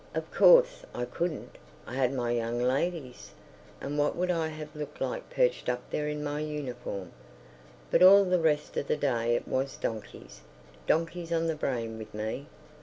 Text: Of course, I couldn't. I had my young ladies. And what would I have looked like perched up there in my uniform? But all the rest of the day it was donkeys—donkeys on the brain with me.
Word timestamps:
Of 0.15 0.33
course, 0.33 0.83
I 0.95 1.05
couldn't. 1.05 1.59
I 1.85 1.93
had 1.93 2.11
my 2.11 2.31
young 2.31 2.59
ladies. 2.59 3.33
And 3.79 3.99
what 3.99 4.15
would 4.15 4.31
I 4.31 4.47
have 4.47 4.75
looked 4.75 4.99
like 4.99 5.29
perched 5.29 5.69
up 5.69 5.87
there 5.91 6.07
in 6.07 6.23
my 6.23 6.39
uniform? 6.39 7.11
But 7.91 8.01
all 8.01 8.23
the 8.25 8.39
rest 8.39 8.75
of 8.77 8.87
the 8.87 8.97
day 8.97 9.35
it 9.35 9.47
was 9.47 9.77
donkeys—donkeys 9.77 11.31
on 11.31 11.45
the 11.45 11.53
brain 11.55 11.99
with 11.99 12.15
me. 12.15 12.47